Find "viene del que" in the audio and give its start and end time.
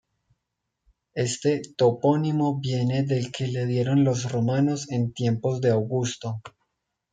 2.59-3.45